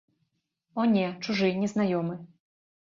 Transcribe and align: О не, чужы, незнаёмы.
О 0.83 0.87
не, 0.95 1.05
чужы, 1.29 1.53
незнаёмы. 1.61 2.21